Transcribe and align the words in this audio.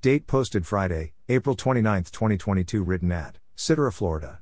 Date 0.00 0.28
posted 0.28 0.64
Friday, 0.64 1.12
April 1.28 1.56
29, 1.56 2.04
2022, 2.04 2.84
written 2.84 3.10
at 3.10 3.38
Citara, 3.56 3.92
Florida. 3.92 4.38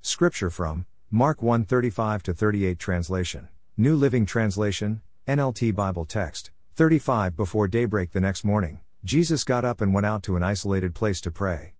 Scripture 0.00 0.48
from 0.48 0.86
Mark 1.10 1.42
1 1.42 1.66
35 1.66 2.22
38 2.22 2.78
translation, 2.78 3.48
New 3.76 3.94
Living 3.94 4.24
Translation, 4.24 5.02
NLT 5.28 5.74
Bible 5.74 6.06
text, 6.06 6.50
35 6.76 7.36
Before 7.36 7.68
daybreak 7.68 8.12
the 8.12 8.22
next 8.22 8.42
morning, 8.42 8.80
Jesus 9.04 9.44
got 9.44 9.66
up 9.66 9.82
and 9.82 9.92
went 9.92 10.06
out 10.06 10.22
to 10.22 10.36
an 10.36 10.42
isolated 10.42 10.94
place 10.94 11.20
to 11.20 11.30
pray. 11.30 11.74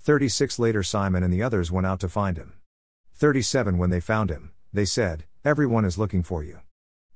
36 0.00 0.58
Later 0.58 0.82
Simon 0.82 1.22
and 1.22 1.32
the 1.32 1.42
others 1.42 1.72
went 1.72 1.86
out 1.86 2.00
to 2.00 2.10
find 2.10 2.36
him. 2.36 2.52
37 3.14 3.78
When 3.78 3.88
they 3.88 4.00
found 4.00 4.28
him, 4.28 4.52
they 4.70 4.84
said, 4.84 5.24
Everyone 5.46 5.86
is 5.86 5.96
looking 5.96 6.22
for 6.22 6.44
you. 6.44 6.58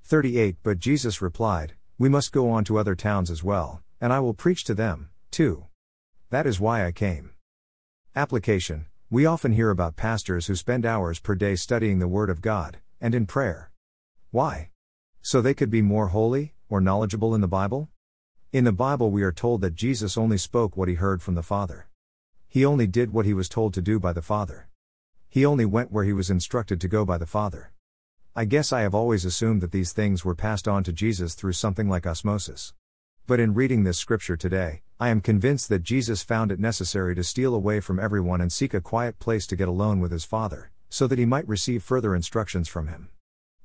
38 0.05 0.57
But 0.63 0.79
Jesus 0.79 1.21
replied, 1.21 1.75
We 1.99 2.09
must 2.09 2.33
go 2.33 2.49
on 2.49 2.65
to 2.65 2.79
other 2.79 2.95
towns 2.95 3.31
as 3.31 3.45
well, 3.45 3.83
and 4.01 4.11
I 4.11 4.21
will 4.21 4.33
preach 4.33 4.65
to 4.65 4.73
them, 4.73 5.11
too. 5.31 5.67
That 6.31 6.47
is 6.47 6.61
why 6.61 6.85
I 6.85 6.93
came. 6.93 7.31
Application 8.14 8.86
We 9.11 9.27
often 9.27 9.53
hear 9.53 9.71
about 9.71 9.96
pastors 9.96 10.46
who 10.46 10.55
spend 10.55 10.85
hours 10.85 11.21
per 11.21 11.35
day 11.35 11.57
studying 11.57 11.99
the 11.99 12.09
Word 12.09 12.31
of 12.31 12.43
God, 12.43 12.79
and 13.00 13.14
in 13.14 13.27
prayer. 13.27 13.71
Why? 14.31 14.71
So 15.22 15.41
they 15.41 15.55
could 15.55 15.71
be 15.71 15.83
more 15.83 16.09
holy, 16.09 16.55
or 16.69 16.81
knowledgeable 16.81 17.35
in 17.35 17.41
the 17.41 17.49
Bible? 17.49 17.89
In 18.53 18.64
the 18.64 18.72
Bible, 18.72 19.11
we 19.11 19.22
are 19.22 19.33
told 19.33 19.61
that 19.61 19.75
Jesus 19.75 20.17
only 20.17 20.39
spoke 20.39 20.77
what 20.77 20.89
he 20.89 20.95
heard 20.95 21.22
from 21.22 21.35
the 21.35 21.43
Father. 21.43 21.89
He 22.49 22.64
only 22.64 22.86
did 22.86 23.13
what 23.13 23.27
he 23.27 23.35
was 23.35 23.49
told 23.49 23.75
to 23.75 23.83
do 23.83 24.00
by 24.00 24.13
the 24.13 24.22
Father. 24.22 24.69
He 25.29 25.45
only 25.45 25.67
went 25.67 25.93
where 25.93 26.05
he 26.05 26.14
was 26.14 26.31
instructed 26.31 26.81
to 26.81 26.89
go 26.89 27.05
by 27.05 27.19
the 27.19 27.27
Father. 27.27 27.72
I 28.35 28.45
guess 28.47 28.72
I 28.72 28.81
have 28.81 28.95
always 28.95 29.25
assumed 29.25 29.61
that 29.61 29.72
these 29.72 29.93
things 29.93 30.25
were 30.25 30.35
passed 30.35 30.67
on 30.67 30.85
to 30.85 30.93
Jesus 30.93 31.35
through 31.35 31.53
something 31.53 31.89
like 31.89 32.06
osmosis. 32.06 32.72
But 33.27 33.41
in 33.41 33.53
reading 33.53 33.84
this 33.84 33.98
scripture 33.98 34.36
today, 34.36 34.83
I 35.00 35.11
am 35.11 35.20
convinced 35.20 35.69
that 35.69 35.84
Jesus 35.84 36.25
found 36.25 36.50
it 36.50 36.58
necessary 36.58 37.14
to 37.14 37.22
steal 37.22 37.55
away 37.55 37.78
from 37.78 38.00
everyone 38.00 38.41
and 38.41 38.52
seek 38.52 38.75
a 38.75 38.80
quiet 38.80 39.20
place 39.20 39.46
to 39.46 39.55
get 39.55 39.68
alone 39.68 40.00
with 40.00 40.10
his 40.10 40.24
Father, 40.24 40.72
so 40.90 41.06
that 41.06 41.20
he 41.20 41.24
might 41.24 41.46
receive 41.46 41.84
further 41.84 42.16
instructions 42.16 42.66
from 42.66 42.88
him. 42.88 43.08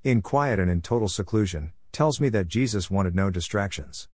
In 0.03 0.21
quiet 0.21 0.59
and 0.59 0.69
in 0.69 0.81
total 0.81 1.07
seclusion, 1.07 1.73
tells 1.91 2.21
me 2.21 2.29
that 2.29 2.47
Jesus 2.47 2.91
wanted 2.91 3.15
no 3.15 3.31
distractions. 3.31 4.09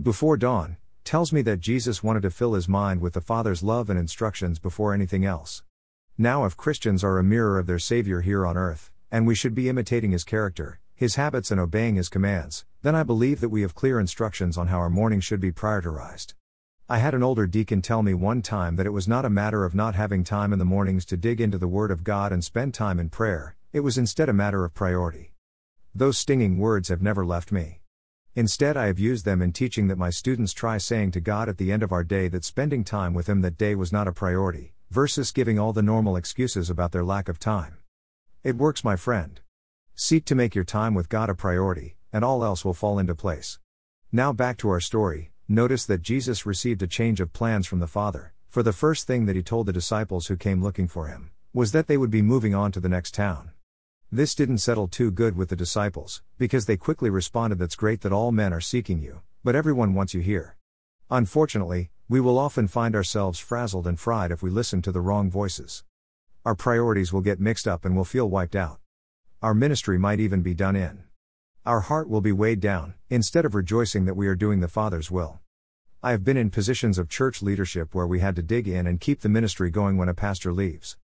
Before 0.00 0.36
dawn, 0.36 0.76
tells 1.02 1.32
me 1.32 1.42
that 1.42 1.58
Jesus 1.58 2.04
wanted 2.04 2.22
to 2.22 2.30
fill 2.30 2.54
his 2.54 2.68
mind 2.68 3.00
with 3.00 3.14
the 3.14 3.20
Father's 3.20 3.64
love 3.64 3.90
and 3.90 3.98
instructions 3.98 4.60
before 4.60 4.94
anything 4.94 5.24
else. 5.24 5.64
Now, 6.16 6.44
if 6.44 6.56
Christians 6.56 7.02
are 7.02 7.18
a 7.18 7.24
mirror 7.24 7.58
of 7.58 7.66
their 7.66 7.80
Savior 7.80 8.20
here 8.20 8.46
on 8.46 8.56
earth, 8.56 8.92
and 9.10 9.26
we 9.26 9.34
should 9.34 9.56
be 9.56 9.68
imitating 9.68 10.12
his 10.12 10.22
character, 10.22 10.78
his 10.94 11.16
habits, 11.16 11.50
and 11.50 11.60
obeying 11.60 11.96
his 11.96 12.08
commands, 12.08 12.64
then 12.82 12.94
I 12.94 13.02
believe 13.02 13.40
that 13.40 13.48
we 13.48 13.62
have 13.62 13.74
clear 13.74 13.98
instructions 13.98 14.56
on 14.56 14.68
how 14.68 14.78
our 14.78 14.88
morning 14.88 15.18
should 15.18 15.40
be 15.40 15.50
prioritized. 15.50 16.34
I 16.92 16.98
had 16.98 17.14
an 17.14 17.22
older 17.22 17.46
deacon 17.46 17.82
tell 17.82 18.02
me 18.02 18.14
one 18.14 18.42
time 18.42 18.74
that 18.74 18.84
it 18.84 18.90
was 18.90 19.06
not 19.06 19.24
a 19.24 19.30
matter 19.30 19.64
of 19.64 19.76
not 19.76 19.94
having 19.94 20.24
time 20.24 20.52
in 20.52 20.58
the 20.58 20.64
mornings 20.64 21.04
to 21.04 21.16
dig 21.16 21.40
into 21.40 21.56
the 21.56 21.68
Word 21.68 21.92
of 21.92 22.02
God 22.02 22.32
and 22.32 22.42
spend 22.42 22.74
time 22.74 22.98
in 22.98 23.08
prayer, 23.08 23.54
it 23.72 23.78
was 23.78 23.96
instead 23.96 24.28
a 24.28 24.32
matter 24.32 24.64
of 24.64 24.74
priority. 24.74 25.32
Those 25.94 26.18
stinging 26.18 26.58
words 26.58 26.88
have 26.88 27.00
never 27.00 27.24
left 27.24 27.52
me. 27.52 27.82
Instead, 28.34 28.76
I 28.76 28.86
have 28.86 28.98
used 28.98 29.24
them 29.24 29.40
in 29.40 29.52
teaching 29.52 29.86
that 29.86 29.98
my 29.98 30.10
students 30.10 30.52
try 30.52 30.78
saying 30.78 31.12
to 31.12 31.20
God 31.20 31.48
at 31.48 31.58
the 31.58 31.70
end 31.70 31.84
of 31.84 31.92
our 31.92 32.02
day 32.02 32.26
that 32.26 32.44
spending 32.44 32.82
time 32.82 33.14
with 33.14 33.28
Him 33.28 33.40
that 33.42 33.56
day 33.56 33.76
was 33.76 33.92
not 33.92 34.08
a 34.08 34.12
priority, 34.12 34.74
versus 34.90 35.30
giving 35.30 35.60
all 35.60 35.72
the 35.72 35.82
normal 35.82 36.16
excuses 36.16 36.70
about 36.70 36.90
their 36.90 37.04
lack 37.04 37.28
of 37.28 37.38
time. 37.38 37.76
It 38.42 38.56
works, 38.56 38.82
my 38.82 38.96
friend. 38.96 39.40
Seek 39.94 40.24
to 40.24 40.34
make 40.34 40.56
your 40.56 40.64
time 40.64 40.94
with 40.94 41.08
God 41.08 41.30
a 41.30 41.36
priority, 41.36 41.98
and 42.12 42.24
all 42.24 42.44
else 42.44 42.64
will 42.64 42.74
fall 42.74 42.98
into 42.98 43.14
place. 43.14 43.60
Now 44.10 44.32
back 44.32 44.56
to 44.56 44.70
our 44.70 44.80
story. 44.80 45.30
Notice 45.52 45.84
that 45.86 46.00
Jesus 46.00 46.46
received 46.46 46.80
a 46.80 46.86
change 46.86 47.20
of 47.20 47.32
plans 47.32 47.66
from 47.66 47.80
the 47.80 47.88
Father, 47.88 48.32
for 48.48 48.62
the 48.62 48.72
first 48.72 49.08
thing 49.08 49.26
that 49.26 49.34
he 49.34 49.42
told 49.42 49.66
the 49.66 49.72
disciples 49.72 50.28
who 50.28 50.36
came 50.36 50.62
looking 50.62 50.86
for 50.86 51.08
him 51.08 51.32
was 51.52 51.72
that 51.72 51.88
they 51.88 51.96
would 51.96 52.08
be 52.08 52.22
moving 52.22 52.54
on 52.54 52.70
to 52.70 52.78
the 52.78 52.88
next 52.88 53.14
town. 53.14 53.50
This 54.12 54.36
didn't 54.36 54.58
settle 54.58 54.86
too 54.86 55.10
good 55.10 55.36
with 55.36 55.48
the 55.48 55.56
disciples, 55.56 56.22
because 56.38 56.66
they 56.66 56.76
quickly 56.76 57.10
responded 57.10 57.58
That's 57.58 57.74
great 57.74 58.02
that 58.02 58.12
all 58.12 58.30
men 58.30 58.52
are 58.52 58.60
seeking 58.60 59.00
you, 59.00 59.22
but 59.42 59.56
everyone 59.56 59.92
wants 59.92 60.14
you 60.14 60.20
here. 60.20 60.56
Unfortunately, 61.10 61.90
we 62.08 62.20
will 62.20 62.38
often 62.38 62.68
find 62.68 62.94
ourselves 62.94 63.40
frazzled 63.40 63.88
and 63.88 63.98
fried 63.98 64.30
if 64.30 64.44
we 64.44 64.50
listen 64.50 64.82
to 64.82 64.92
the 64.92 65.00
wrong 65.00 65.32
voices. 65.32 65.82
Our 66.44 66.54
priorities 66.54 67.12
will 67.12 67.22
get 67.22 67.40
mixed 67.40 67.66
up 67.66 67.84
and 67.84 67.96
we'll 67.96 68.04
feel 68.04 68.30
wiped 68.30 68.54
out. 68.54 68.78
Our 69.42 69.54
ministry 69.54 69.98
might 69.98 70.20
even 70.20 70.42
be 70.42 70.54
done 70.54 70.76
in. 70.76 71.09
Our 71.66 71.80
heart 71.80 72.08
will 72.08 72.22
be 72.22 72.32
weighed 72.32 72.60
down, 72.60 72.94
instead 73.10 73.44
of 73.44 73.54
rejoicing 73.54 74.06
that 74.06 74.16
we 74.16 74.26
are 74.28 74.34
doing 74.34 74.60
the 74.60 74.68
Father's 74.68 75.10
will. 75.10 75.40
I 76.02 76.12
have 76.12 76.24
been 76.24 76.38
in 76.38 76.48
positions 76.48 76.96
of 76.96 77.10
church 77.10 77.42
leadership 77.42 77.94
where 77.94 78.06
we 78.06 78.20
had 78.20 78.34
to 78.36 78.42
dig 78.42 78.66
in 78.66 78.86
and 78.86 78.98
keep 78.98 79.20
the 79.20 79.28
ministry 79.28 79.70
going 79.70 79.98
when 79.98 80.08
a 80.08 80.14
pastor 80.14 80.54
leaves. 80.54 80.96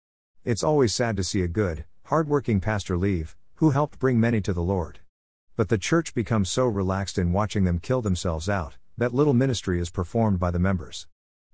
It's 0.44 0.62
always 0.62 0.94
sad 0.94 1.16
to 1.16 1.24
see 1.24 1.42
a 1.42 1.48
good, 1.48 1.86
hardworking 2.04 2.60
pastor 2.60 2.96
leave, 2.96 3.34
who 3.56 3.70
helped 3.70 3.98
bring 3.98 4.20
many 4.20 4.40
to 4.42 4.52
the 4.52 4.62
Lord. 4.62 5.00
But 5.56 5.70
the 5.70 5.76
church 5.76 6.14
becomes 6.14 6.50
so 6.50 6.68
relaxed 6.68 7.18
in 7.18 7.32
watching 7.32 7.64
them 7.64 7.80
kill 7.80 8.00
themselves 8.00 8.48
out, 8.48 8.76
that 8.96 9.12
little 9.12 9.34
ministry 9.34 9.80
is 9.80 9.90
performed 9.90 10.38
by 10.38 10.52
the 10.52 10.60
members. 10.60 11.08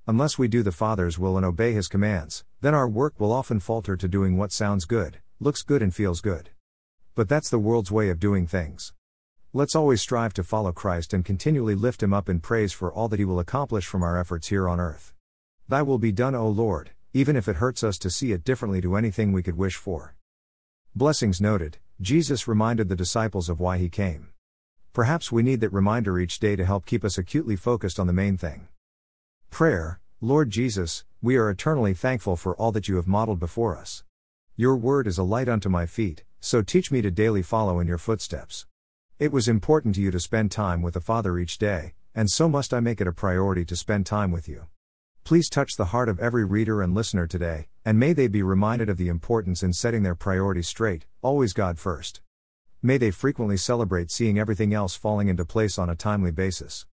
Unless 0.07 0.37
we 0.37 0.47
do 0.47 0.63
the 0.63 0.73
Father's 0.73 1.19
will 1.19 1.39
and 1.39 1.47
obey 1.47 1.73
His 1.73 1.89
commands, 1.89 2.45
then 2.61 2.75
our 2.75 2.87
work 2.87 3.19
will 3.19 3.33
often 3.33 3.61
falter 3.61 3.97
to 3.97 4.09
doing 4.09 4.37
what 4.37 4.53
sounds 4.53 4.85
good, 4.85 5.21
looks 5.41 5.63
good, 5.63 5.81
and 5.81 5.95
feels 5.95 6.21
good. 6.21 6.51
But 7.15 7.29
that's 7.29 7.51
the 7.51 7.59
world's 7.59 7.91
way 7.91 8.09
of 8.09 8.21
doing 8.21 8.47
things. 8.47 8.93
Let's 9.53 9.75
always 9.75 10.01
strive 10.01 10.33
to 10.35 10.45
follow 10.45 10.73
Christ 10.73 11.13
and 11.13 11.25
continually 11.25 11.75
lift 11.75 12.03
Him 12.03 12.13
up 12.13 12.29
in 12.29 12.41
praise 12.41 12.73
for 12.73 12.93
all 12.93 13.09
that 13.09 13.19
He 13.19 13.25
will 13.25 13.41
accomplish 13.41 13.87
from 13.87 14.03
our 14.03 14.17
efforts 14.17 14.49
here 14.49 14.69
on 14.69 14.79
earth. 14.79 15.13
Thy 15.69 15.83
will 15.83 15.99
be 15.99 16.13
done, 16.13 16.35
O 16.35 16.49
Lord, 16.49 16.91
even 17.13 17.35
if 17.35 17.49
it 17.49 17.57
hurts 17.57 17.83
us 17.83 17.99
to 17.99 18.11
see 18.11 18.33
it 18.33 18.45
differently 18.45 18.81
to 18.81 18.97
anything 18.97 19.33
we 19.33 19.43
could 19.43 19.57
wish 19.57 19.77
for. 19.77 20.15
Blessings 20.95 21.41
noted, 21.41 21.79
Jesus 22.01 22.47
reminded 22.47 22.89
the 22.89 22.97
disciples 22.97 23.49
of 23.49 23.61
why 23.61 23.79
he 23.79 23.89
came. 23.89 24.29
Perhaps 24.93 25.31
we 25.31 25.43
need 25.43 25.61
that 25.61 25.73
reminder 25.73 26.19
each 26.19 26.41
day 26.41 26.57
to 26.57 26.65
help 26.65 26.87
keep 26.87 27.05
us 27.05 27.19
acutely 27.19 27.57
focused 27.57 27.99
on 28.01 28.07
the 28.07 28.13
main 28.13 28.37
thing. 28.37 28.69
Prayer 29.51 30.01
Lord 30.23 30.51
Jesus, 30.51 31.05
we 31.23 31.37
are 31.37 31.49
eternally 31.49 31.95
thankful 31.95 32.37
for 32.37 32.55
all 32.57 32.73
that 32.73 32.89
you 32.89 32.97
have 32.97 33.07
modeled 33.07 33.41
before 33.41 33.77
us. 33.77 34.05
Your 34.55 34.77
word 34.77 35.07
is 35.07 35.17
a 35.17 35.23
light 35.23 35.49
unto 35.49 35.71
my 35.71 35.87
feet, 35.87 36.25
so 36.41 36.63
teach 36.63 36.91
me 36.91 37.03
to 37.03 37.11
daily 37.11 37.43
follow 37.43 37.79
in 37.79 37.87
your 37.87 37.99
footsteps. 37.99 38.67
It 39.19 39.33
was 39.33 39.47
important 39.47 39.95
to 39.95 40.01
you 40.01 40.11
to 40.11 40.19
spend 40.19 40.51
time 40.51 40.83
with 40.83 40.95
the 40.95 41.01
Father 41.01 41.39
each 41.39 41.59
day, 41.59 41.93
and 42.15 42.31
so 42.31 42.49
must 42.49 42.73
I 42.73 42.81
make 42.81 43.01
it 43.01 43.07
a 43.07 43.13
priority 43.13 43.65
to 43.67 43.77
spend 43.77 44.07
time 44.07 44.33
with 44.33 44.49
you. 44.49 44.67
Please 45.23 45.51
touch 45.51 45.77
the 45.77 45.87
heart 45.87 46.09
of 46.09 46.19
every 46.19 46.45
reader 46.45 46.81
and 46.83 46.95
listener 46.95 47.27
today, 47.27 47.69
and 47.85 47.99
may 47.99 48.15
they 48.15 48.27
be 48.27 48.43
reminded 48.43 48.89
of 48.89 48.97
the 48.97 49.09
importance 49.09 49.63
in 49.63 49.73
setting 49.73 50.03
their 50.03 50.15
priorities 50.15 50.67
straight, 50.67 51.05
always 51.23 51.53
God 51.53 51.79
first. 51.79 52.23
May 52.83 52.97
they 52.97 53.11
frequently 53.11 53.59
celebrate 53.59 54.11
seeing 54.11 54.39
everything 54.39 54.73
else 54.73 54.97
falling 54.97 55.29
into 55.29 55.45
place 55.45 55.79
on 55.79 55.91
a 55.91 55.95
timely 55.95 56.31
basis. 56.31 56.87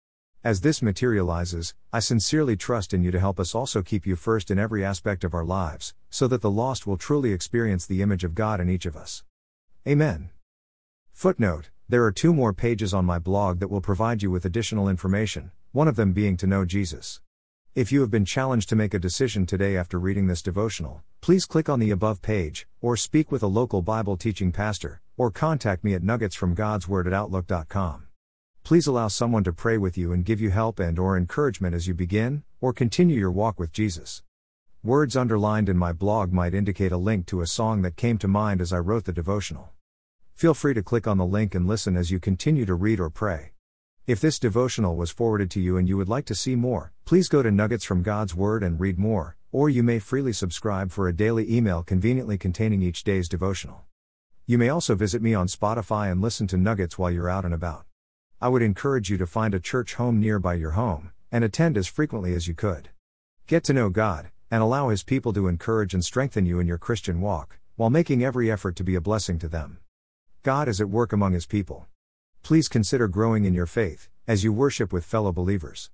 As 0.43 0.63
this 0.63 0.83
materializes, 0.83 1.75
I 1.93 2.01
sincerely 2.01 2.57
trust 2.57 2.95
in 2.95 3.03
you 3.03 3.11
to 3.11 3.21
help 3.21 3.39
us 3.39 3.55
also 3.55 3.83
keep 3.83 4.07
you 4.07 4.17
first 4.17 4.51
in 4.51 4.59
every 4.59 4.85
aspect 4.85 5.25
of 5.25 5.35
our 5.35 5.45
lives, 5.45 5.95
so 6.09 6.27
that 6.29 6.41
the 6.41 6.51
lost 6.51 6.87
will 6.87 6.97
truly 6.97 7.33
experience 7.33 7.87
the 7.87 8.03
image 8.03 8.25
of 8.25 8.35
God 8.35 8.61
in 8.61 8.69
each 8.71 8.87
of 8.87 8.97
us. 8.97 9.25
Amen. 9.87 10.31
Footnote 11.13 11.69
There 11.91 12.05
are 12.05 12.11
two 12.11 12.33
more 12.33 12.55
pages 12.55 12.95
on 12.95 13.05
my 13.05 13.19
blog 13.19 13.61
that 13.61 13.69
will 13.69 13.83
provide 13.83 14.23
you 14.23 14.31
with 14.31 14.47
additional 14.47 14.89
information, 14.89 15.51
one 15.73 15.89
of 15.89 15.97
them 15.97 16.15
being 16.15 16.39
to 16.39 16.47
know 16.47 16.65
Jesus. 16.65 17.21
If 17.75 17.93
you 17.93 18.01
have 18.01 18.11
been 18.11 18.25
challenged 18.25 18.71
to 18.71 18.77
make 18.77 18.95
a 18.95 18.99
decision 18.99 19.45
today 19.45 19.77
after 19.77 19.99
reading 19.99 20.27
this 20.27 20.41
devotional, 20.41 21.03
please 21.21 21.45
click 21.45 21.69
on 21.69 21.81
the 21.81 21.91
above 21.91 22.23
page, 22.23 22.67
or 22.81 22.97
speak 22.97 23.31
with 23.31 23.43
a 23.43 23.47
local 23.47 23.83
Bible 23.83 24.17
teaching 24.17 24.53
pastor, 24.53 25.03
or 25.19 25.31
contact 25.31 25.85
me 25.85 25.93
at 25.93 26.01
nuggetsfromgodsword 26.03 27.07
at 27.07 27.13
outlook.com. 27.13 28.07
Please 28.63 28.87
allow 28.87 29.09
someone 29.09 29.45
to 29.45 29.53
pray 29.53 29.77
with 29.77 29.99
you 29.99 30.15
and 30.15 30.25
give 30.25 30.41
you 30.41 30.49
help 30.49 30.81
and 30.81 30.99
or 30.99 31.15
encouragement 31.15 31.75
as 31.75 31.87
you 31.87 31.93
begin 31.93 32.43
or 32.59 32.73
continue 32.73 33.19
your 33.19 33.31
walk 33.31 33.61
with 33.61 33.71
Jesus. 33.71 34.23
Words 34.85 35.17
underlined 35.17 35.71
in 35.71 35.79
my 35.79 35.95
blog 35.95 36.31
might 36.31 36.53
indicate 36.53 36.93
a 36.93 36.99
link 36.99 37.25
to 37.29 37.41
a 37.41 37.47
song 37.47 37.81
that 37.81 37.97
came 37.97 38.19
to 38.19 38.29
mind 38.29 38.61
as 38.61 38.71
I 38.71 38.81
wrote 38.81 39.05
the 39.05 39.15
devotional. 39.15 39.71
Feel 40.35 40.53
free 40.53 40.75
to 40.75 40.83
click 40.83 41.07
on 41.07 41.17
the 41.17 41.25
link 41.25 41.55
and 41.55 41.67
listen 41.67 41.97
as 41.97 42.11
you 42.11 42.21
continue 42.21 42.67
to 42.67 42.75
read 42.75 43.01
or 43.01 43.09
pray. 43.09 43.53
If 44.07 44.21
this 44.21 44.39
devotional 44.39 44.95
was 44.95 45.11
forwarded 45.11 45.51
to 45.53 45.61
you 45.61 45.79
and 45.79 45.89
you 45.89 45.97
would 45.97 46.11
like 46.11 46.27
to 46.27 46.35
see 46.35 46.55
more, 46.55 46.93
please 47.07 47.29
go 47.31 47.43
to 47.43 47.51
Nuggets 47.51 47.83
from 47.83 48.03
God's 48.03 48.35
Word 48.35 48.63
and 48.63 48.79
read 48.79 48.99
more, 48.99 49.39
or 49.53 49.71
you 49.71 49.83
may 49.83 49.99
freely 49.99 50.35
subscribe 50.35 50.91
for 50.91 51.09
a 51.09 51.17
daily 51.17 51.51
email 51.51 51.83
conveniently 51.83 52.37
containing 52.37 52.83
each 52.83 53.05
day's 53.05 53.27
devotional. 53.27 53.87
You 54.45 54.59
may 54.59 54.69
also 54.69 54.95
visit 54.95 55.23
me 55.23 55.33
on 55.33 55.47
Spotify 55.47 56.13
and 56.13 56.21
listen 56.21 56.47
to 56.49 56.59
Nuggets 56.59 56.99
while 56.99 57.11
you're 57.11 57.31
out 57.31 57.47
and 57.47 57.55
about. 57.55 57.87
I 58.39 58.49
would 58.49 58.61
encourage 58.61 59.09
you 59.09 59.17
to 59.17 59.27
find 59.27 59.55
a 59.55 59.61
church 59.61 59.95
home 59.95 60.21
nearby 60.21 60.57
your 60.57 60.73
home, 60.73 61.13
and 61.33 61.43
attend 61.43 61.79
as 61.79 61.87
frequently 61.87 62.35
as 62.35 62.47
you 62.47 62.53
could. 62.53 62.91
Get 63.47 63.65
to 63.65 63.73
know 63.73 63.89
God, 63.89 64.31
and 64.55 64.63
allow 64.63 64.89
His 64.89 65.03
people 65.03 65.33
to 65.33 65.49
encourage 65.49 65.95
and 65.95 66.05
strengthen 66.05 66.47
you 66.47 66.61
in 66.61 66.69
your 66.69 66.79
Christian 66.79 67.21
walk, 67.21 67.59
while 67.75 67.91
making 67.91 68.23
every 68.23 68.53
effort 68.53 68.77
to 68.77 68.85
be 68.85 68.95
a 68.95 69.01
blessing 69.01 69.37
to 69.41 69.49
them. 69.49 69.79
God 70.45 70.69
is 70.69 70.81
at 70.81 70.89
work 70.89 71.13
among 71.13 71.33
His 71.33 71.47
people 71.47 71.89
please 72.45 72.69
consider 72.69 73.09
growing 73.09 73.47
in 73.47 73.55
your 73.55 73.65
faith, 73.65 74.11
as 74.29 74.45
you 74.45 74.53
worship 74.53 74.93
with 74.93 75.03
fellow 75.03 75.33
believers. 75.33 75.89